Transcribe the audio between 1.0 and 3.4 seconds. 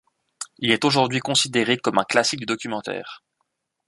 considéré comme un classique du documentaire.